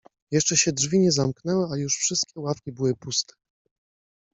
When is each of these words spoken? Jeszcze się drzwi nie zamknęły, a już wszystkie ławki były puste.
Jeszcze 0.31 0.57
się 0.57 0.71
drzwi 0.71 0.99
nie 0.99 1.11
zamknęły, 1.11 1.67
a 1.71 1.77
już 1.77 1.97
wszystkie 1.97 2.39
ławki 2.39 2.71
były 2.71 2.95
puste. 2.95 3.33